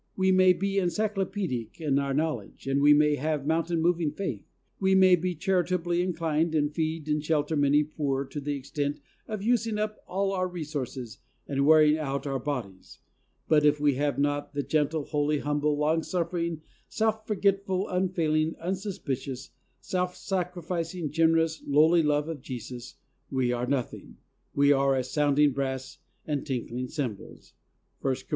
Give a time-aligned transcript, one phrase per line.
[0.15, 4.43] we may be encyclopedic in our knowledge; we may have mountain moving faith;
[4.79, 9.43] we may be charitably inclined and feed and shelter many poor to the extent of
[9.43, 12.97] using up all our resources and wearing out our bodies,
[13.47, 19.51] but if we have not the gentle, holy, humble, longsuffering, self forgetful, unfail ing, unsuspicious,
[19.81, 22.95] self sacrificing, generous, lowly love of Jesus,
[23.29, 24.17] we are nothing—
[24.55, 27.53] we are as sounding brass and tinkling cymbals,
[28.01, 28.15] (i Cor.